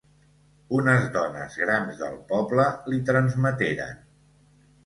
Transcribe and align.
Unes 0.77 1.03
dones 1.17 1.57
grans 1.63 2.01
del 2.01 2.17
poble 2.33 2.67
li 2.95 3.01
transmeteren. 3.11 4.05